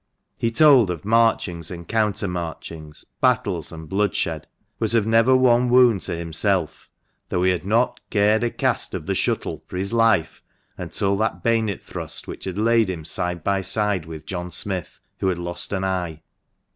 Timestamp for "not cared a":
7.67-8.49